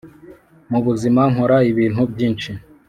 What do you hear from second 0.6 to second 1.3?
mu buzima